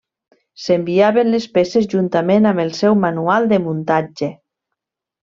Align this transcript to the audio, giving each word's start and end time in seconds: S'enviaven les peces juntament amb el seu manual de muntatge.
S'enviaven 0.61 1.29
les 1.33 1.45
peces 1.57 1.87
juntament 1.93 2.47
amb 2.53 2.63
el 2.67 2.71
seu 2.81 2.97
manual 3.05 3.47
de 3.53 3.61
muntatge. 3.67 4.31